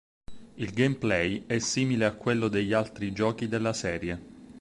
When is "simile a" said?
1.59-2.13